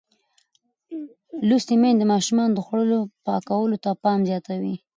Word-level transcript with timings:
لوستې 1.47 1.75
میندې 1.81 1.99
د 1.99 2.03
ماشومانو 2.13 2.55
د 2.55 2.59
خوړو 2.65 2.99
پاکولو 3.25 3.77
ته 3.83 3.89
پام 4.03 4.19
زیاتوي. 4.29 4.75